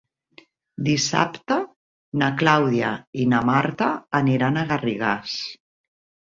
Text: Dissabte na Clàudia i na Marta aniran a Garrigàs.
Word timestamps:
Dissabte 0.87 1.57
na 2.23 2.31
Clàudia 2.41 2.91
i 3.21 3.29
na 3.35 3.43
Marta 3.53 3.93
aniran 4.25 4.61
a 4.61 4.67
Garrigàs. 4.75 5.39